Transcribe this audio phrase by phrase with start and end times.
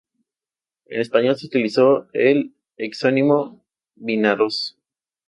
[0.87, 3.63] En español se utiliza el exónimo
[3.95, 4.75] "Vinaroz".